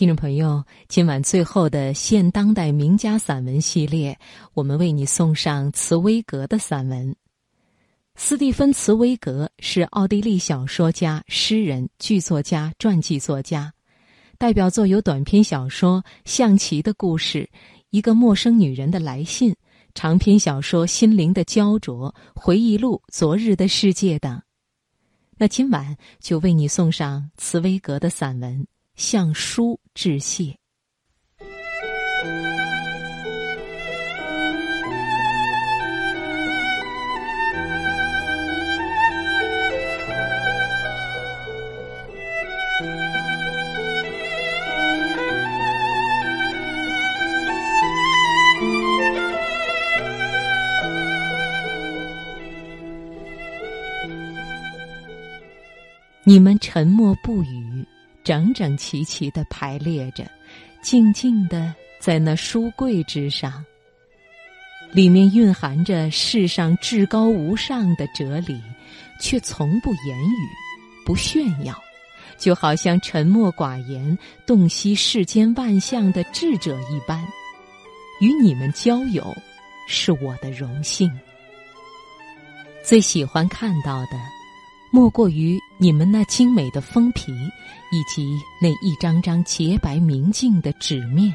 [0.00, 4.18] 听众朋友，今晚最后的现当代名家散文系列，
[4.54, 7.14] 我们为你送上茨威格的散文。
[8.14, 13.70] 斯蒂芬·茨威格是奥地利小说家、诗人、剧作家、传记作家，
[14.38, 17.40] 代表作有短篇小说《象棋的故事》
[17.90, 19.52] 《一个陌生女人的来信》，
[19.94, 22.10] 长篇小说《心灵的焦灼》
[22.40, 24.40] 《回忆录》《昨日的世界》等。
[25.36, 28.66] 那今晚就为你送上茨威格的散文。
[29.00, 30.54] 向书致谢。
[56.24, 57.86] 你们沉默不语。
[58.30, 60.24] 整整齐齐的排列着，
[60.82, 63.64] 静静的在那书柜之上。
[64.92, 68.62] 里面蕴含着世上至高无上的哲理，
[69.20, 70.46] 却从不言语，
[71.04, 71.74] 不炫耀，
[72.38, 77.20] 就好像沉默寡言、洞悉世间万象的智者一般。
[78.20, 79.24] 与你们交友，
[79.88, 81.10] 是我的荣幸。
[82.84, 84.39] 最喜欢看到的。
[84.92, 87.32] 莫过于你们那精美的封皮，
[87.92, 91.34] 以及那一张张洁白明净的纸面，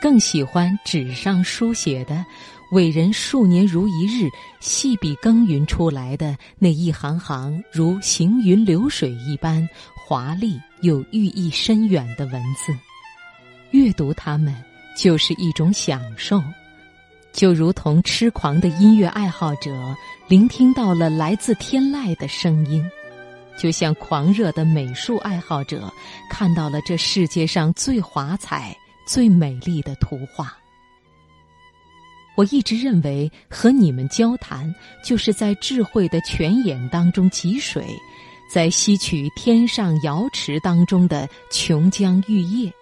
[0.00, 2.24] 更喜欢纸上书写的
[2.72, 4.28] 伟人数年如一日
[4.60, 12.76] 细笔耕耘出来的那一行行如行云流水一般华丽又寓意深远的文字。
[13.70, 14.54] 阅读它们
[14.96, 16.42] 就是一种享受。
[17.36, 19.70] 就如同痴狂的音乐爱好者
[20.26, 22.82] 聆听到了来自天籁的声音，
[23.58, 25.92] 就像狂热的美术爱好者
[26.30, 28.74] 看到了这世界上最华彩、
[29.06, 30.56] 最美丽的图画。
[32.36, 34.74] 我一直认为，和你们交谈，
[35.04, 37.84] 就是在智慧的泉眼当中汲水，
[38.50, 42.72] 在吸取天上瑶池当中的琼浆玉液。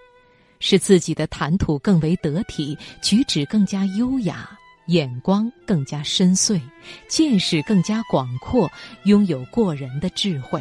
[0.67, 4.49] 使自己的谈吐更为得体，举止更加优雅，
[4.87, 6.59] 眼光更加深邃，
[7.07, 8.67] 见识更加广阔，
[9.05, 10.59] 拥有过人的智慧。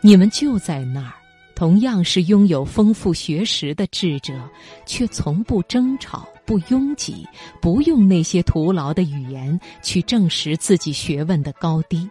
[0.00, 1.12] 你们就在那儿，
[1.54, 4.32] 同样是拥有丰富学识的智者，
[4.86, 7.28] 却从不争吵，不拥挤，
[7.60, 12.08] 不用那些徒劳的语言去证实自己学问的高低。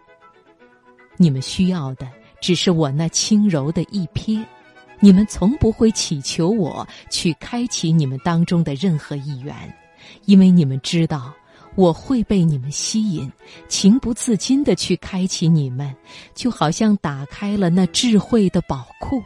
[1.18, 2.08] 你们需要的，
[2.40, 4.46] 只是我那轻柔的一瞥。
[5.00, 9.54] 你们从不会祈求我去开启你们当中的任何一员，
[10.26, 11.34] 因为你们知道
[11.76, 13.32] 我会被你们吸引，
[13.70, 15.96] 情不自禁的去开启你们，
[16.36, 19.22] 就好像打开了那智慧的宝库。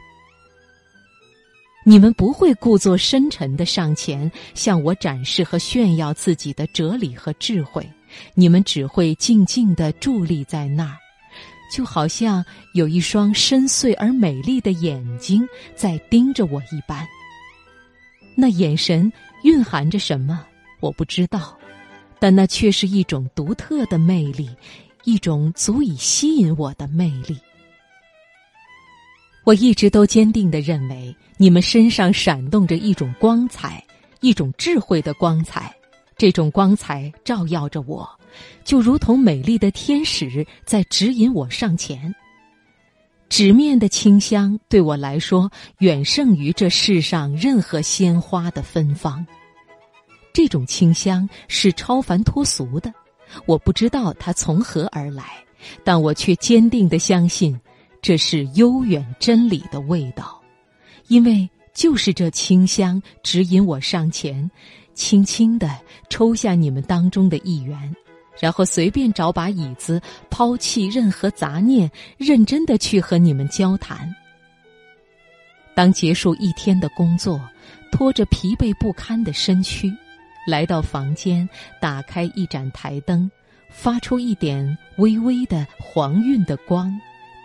[1.86, 7.86] 你们不会故作深沉的上前向我展示和炫耀自己的哲理和智慧，
[8.34, 11.03] 你们只会静静的伫立在那儿。
[11.70, 12.44] 就好像
[12.74, 17.06] 有一双深邃而美丽的眼睛在盯着我一般。
[18.36, 20.44] 那眼神蕴含着什么，
[20.80, 21.56] 我不知道，
[22.18, 24.50] 但那却是一种独特的魅力，
[25.04, 27.38] 一种足以吸引我的魅力。
[29.44, 33.84] 我一直都坚定的认为，你们身上闪动着一种光彩，
[34.20, 35.74] 一种智慧的光彩。
[36.16, 38.08] 这种光彩照耀着我，
[38.64, 42.14] 就如同美丽的天使在指引我上前。
[43.28, 49.26] 纸面的清香对我来说远胜于这世上任何鲜花的芬芳。
[50.32, 52.92] 这种清香是超凡脱俗的，
[53.46, 55.44] 我不知道它从何而来，
[55.82, 57.58] 但我却坚定的相信，
[58.02, 60.40] 这是悠远真理的味道，
[61.08, 64.48] 因为就是这清香指引我上前。
[64.94, 65.68] 轻轻地
[66.08, 67.94] 抽下你们当中的一员，
[68.40, 70.00] 然后随便找把椅子，
[70.30, 74.08] 抛弃任何杂念，认真的去和你们交谈。
[75.74, 77.40] 当结束一天的工作，
[77.90, 79.92] 拖着疲惫不堪的身躯，
[80.46, 81.48] 来到房间，
[81.80, 83.28] 打开一盏台灯，
[83.70, 86.96] 发出一点微微的黄晕的光，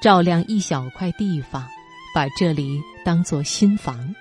[0.02, 1.68] 照亮一小块地方，
[2.14, 4.14] 把这里当作新房。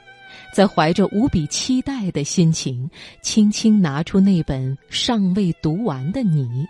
[0.52, 2.88] 在怀着无比期待的心情，
[3.22, 6.66] 轻轻拿出那本尚未读完的你，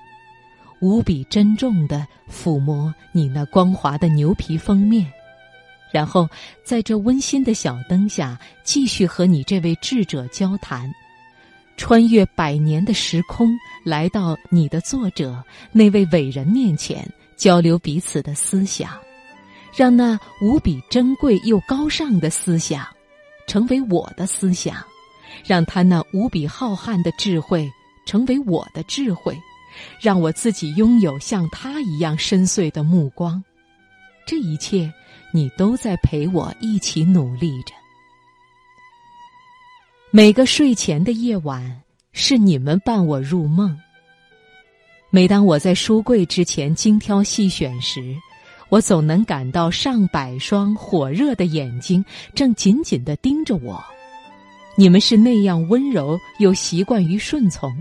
[0.80, 5.10] 无比珍重的抚摸你那光滑的牛皮封面，
[5.90, 6.28] 然后
[6.64, 10.92] 在这温馨的小灯下，继续和你这位智者交谈，
[11.76, 15.42] 穿越百年的时空，来到你的作者
[15.72, 18.90] 那位伟人面前，交流彼此的思想。
[19.76, 22.84] 让那无比珍贵又高尚的思想，
[23.48, 24.76] 成为我的思想，
[25.44, 27.68] 让他那无比浩瀚的智慧
[28.06, 29.36] 成为我的智慧，
[30.00, 33.42] 让我自己拥有像他一样深邃的目光。
[34.26, 34.92] 这一切，
[35.32, 37.72] 你都在陪我一起努力着。
[40.10, 43.78] 每个睡前的夜晚，是你们伴我入梦。
[45.10, 48.14] 每当我在书柜之前精挑细选时，
[48.68, 52.04] 我总能感到上百双火热的眼睛
[52.34, 53.82] 正紧紧地盯着我。
[54.76, 57.72] 你们是那样温柔又习惯于顺从，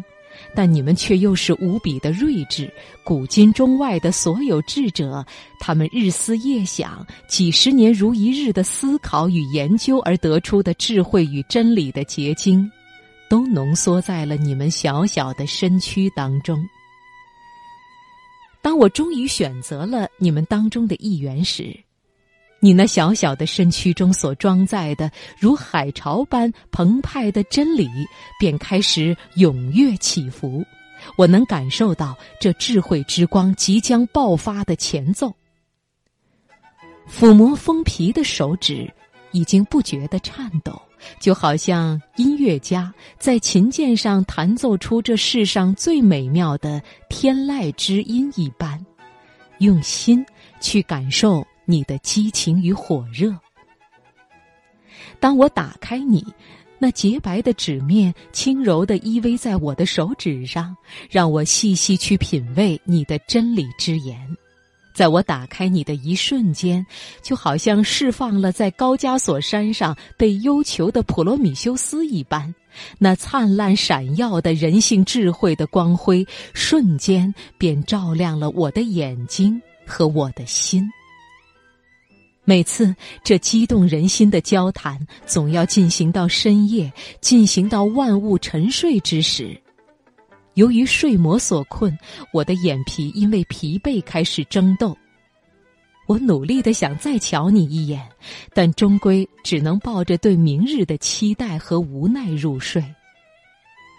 [0.56, 2.72] 但你们却又是无比的睿智。
[3.04, 5.24] 古今中外的所有智者，
[5.60, 12.68] 他们日思夜想、几十年如一日的思考与研究而得出的智慧与真理的结晶，
[13.30, 16.58] 都浓缩在了你们小小的身躯当中。
[18.68, 21.74] 当我终于选择了你们当中的一员时，
[22.60, 25.10] 你那小小的身躯中所装载的
[25.40, 27.88] 如海潮般澎湃的真理，
[28.38, 30.66] 便开始踊跃起伏。
[31.18, 35.34] 我能感受到这智慧之光即将爆发的前奏。
[37.10, 38.94] 抚摸封皮的手指
[39.32, 40.78] 已经不觉得颤抖。
[41.20, 48.84] 就好像音乐家在琴键上弹奏出这世上最美妙的天籁之音一般，
[49.60, 50.26] 用心
[50.60, 53.36] 去感受你的激情与火热。
[55.20, 56.26] 当我打开你，
[56.80, 60.76] 那洁白的纸面轻柔地依偎在我的手指上，
[61.10, 64.38] 让我细细去品味你的真理之言。
[64.98, 66.84] 在我打开你的一瞬间，
[67.22, 72.52] 就好像释放了在高加索山上被幽囚的普罗米修斯一般，
[72.98, 80.90] 那灿烂闪耀的人性智慧的光辉，瞬间便照亮了我的眼睛和我的心。
[82.44, 86.92] 每次这激动人心的交谈，总要进行到深夜，
[87.22, 89.62] 进行到万物沉睡之时。
[90.58, 91.96] 由于睡魔所困，
[92.34, 94.98] 我的眼皮因为疲惫开始争斗。
[96.08, 98.02] 我努力的想再瞧你一眼，
[98.56, 102.84] 但终归只能抱着对明日的期待和无奈入睡。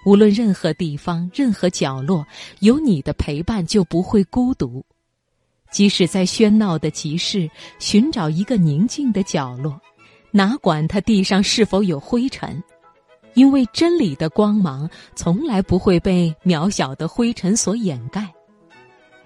[0.05, 2.27] 无论任何地方、任何角落，
[2.59, 4.85] 有你的陪伴就不会孤独。
[5.71, 9.81] 即使在喧闹的集市，寻找一个宁静的角落，
[10.33, 12.61] 哪管它地上是否有灰尘。
[13.39, 18.29] 因为真理的光芒从来不会被渺小的灰尘所掩盖。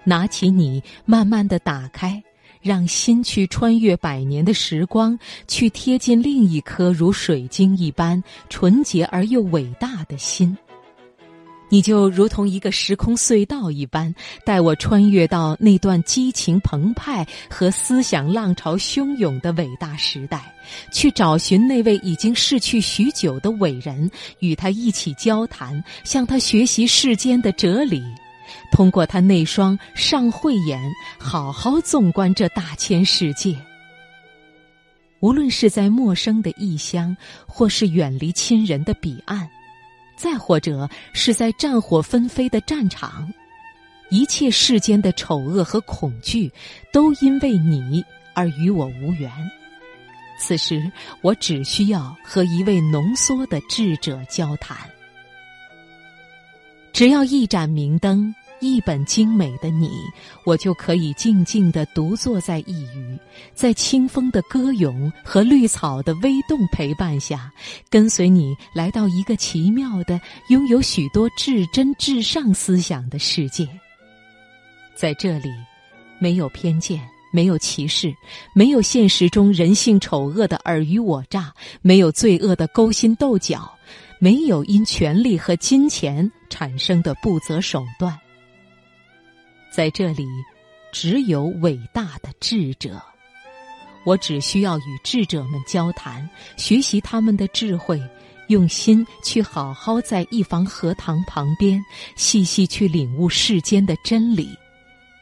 [0.03, 2.21] 拿起你，慢慢的打开，
[2.61, 5.17] 让心去穿越百年的时光，
[5.47, 10.55] 去贴近另一颗如水晶一般纯洁而又伟大的心。
[11.73, 14.13] 你就如同一个时空隧道一般，
[14.45, 20.53] 带我穿越到那段激情澎湃和思想浪潮汹涌的伟大时代，
[20.91, 28.03] 去找寻那位已经逝去许久的伟人，与他一起交谈，向他学习世间的哲理，
[28.71, 30.79] 通过他那双上慧眼，
[31.17, 33.57] 好好纵观这大千世界。
[35.21, 37.17] 无论是在陌生的异乡，
[37.47, 39.49] 或是远离亲人的彼岸。
[40.23, 43.29] 再或者是在战火纷飞的战场，
[44.09, 46.49] 一切世间的丑恶和恐惧，
[46.93, 48.01] 都因为你
[48.33, 49.29] 而与我无缘。
[50.39, 50.89] 此时，
[51.19, 54.77] 我只需要和一位浓缩的智者交谈，
[56.93, 58.33] 只要一盏明灯。
[58.63, 59.91] 一本精美的你，
[60.45, 63.19] 我就可以静静地独坐在一隅，
[63.53, 67.51] 在清风的歌咏和绿草的微动陪伴下，
[67.89, 73.67] 跟随你来到一个奇妙的、拥有许多至真至上思想的世界。
[74.95, 75.49] 在这里，
[76.17, 77.01] 没有偏见，
[77.33, 78.15] 没有歧视，
[78.55, 83.69] 没有现实中人性丑恶的尔虞我诈，没有罪恶的勾心斗角，
[84.19, 88.17] 没有因权力和金钱产生的不择手段。
[89.75, 90.27] 在这里，
[90.91, 93.01] 只有伟大的智者。
[94.05, 97.99] 我只需要与智者们交谈，学习他们的智慧，
[98.49, 101.83] 用心去好好在一房荷塘旁边，
[102.15, 104.47] 细细去领悟世间的真理，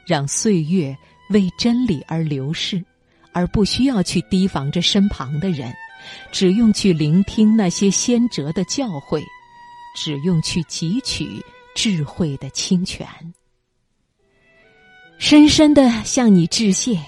[0.05, 0.93] 让岁月
[1.29, 2.83] 为真理而流逝，
[3.31, 5.73] 而不需要去提防着身旁的人，
[6.29, 9.23] 只用去聆听那些先哲的教诲，
[9.95, 11.41] 只用去汲取
[11.73, 13.07] 智慧的清泉。
[15.21, 16.99] 深深的向你致谢，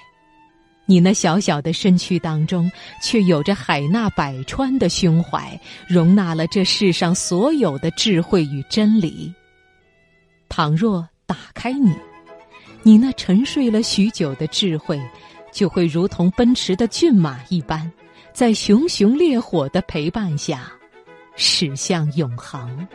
[0.85, 9.33] 你那小小的身躯当中，却有着海纳百川的胸怀，容纳了这世上所有的智慧与真理。
[10.47, 11.91] 倘若打开你，
[12.83, 15.01] 你那沉睡了许久的智慧，
[15.51, 17.91] 就会如同奔驰的骏马一般，
[18.31, 20.71] 在熊熊烈火的陪伴下，
[21.35, 22.87] 驶向永恒。